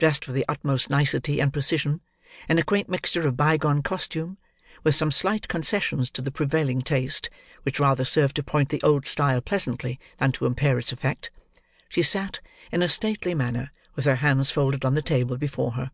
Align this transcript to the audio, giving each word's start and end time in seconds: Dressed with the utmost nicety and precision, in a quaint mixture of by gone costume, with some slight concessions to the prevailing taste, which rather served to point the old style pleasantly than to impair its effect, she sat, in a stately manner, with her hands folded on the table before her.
Dressed 0.00 0.26
with 0.26 0.34
the 0.34 0.44
utmost 0.48 0.90
nicety 0.90 1.38
and 1.38 1.52
precision, 1.52 2.00
in 2.48 2.58
a 2.58 2.64
quaint 2.64 2.88
mixture 2.88 3.24
of 3.28 3.36
by 3.36 3.56
gone 3.56 3.80
costume, 3.80 4.36
with 4.82 4.96
some 4.96 5.12
slight 5.12 5.46
concessions 5.46 6.10
to 6.10 6.20
the 6.20 6.32
prevailing 6.32 6.82
taste, 6.82 7.30
which 7.62 7.78
rather 7.78 8.04
served 8.04 8.34
to 8.34 8.42
point 8.42 8.70
the 8.70 8.82
old 8.82 9.06
style 9.06 9.40
pleasantly 9.40 10.00
than 10.16 10.32
to 10.32 10.46
impair 10.46 10.80
its 10.80 10.90
effect, 10.90 11.30
she 11.88 12.02
sat, 12.02 12.40
in 12.72 12.82
a 12.82 12.88
stately 12.88 13.36
manner, 13.36 13.70
with 13.94 14.04
her 14.04 14.16
hands 14.16 14.50
folded 14.50 14.84
on 14.84 14.96
the 14.96 15.00
table 15.00 15.38
before 15.38 15.70
her. 15.74 15.92